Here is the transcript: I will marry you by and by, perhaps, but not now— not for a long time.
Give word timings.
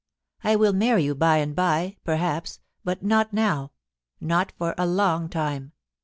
I 0.43 0.55
will 0.55 0.73
marry 0.73 1.03
you 1.03 1.13
by 1.13 1.37
and 1.37 1.55
by, 1.55 1.97
perhaps, 2.03 2.59
but 2.83 3.03
not 3.03 3.33
now— 3.33 3.71
not 4.19 4.51
for 4.57 4.73
a 4.75 4.87
long 4.87 5.29
time. 5.29 5.73